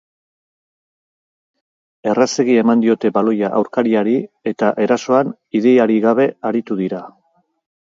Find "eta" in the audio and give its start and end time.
4.55-4.75